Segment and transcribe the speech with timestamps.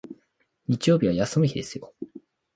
[0.67, 1.93] 日曜日は休む日ですよ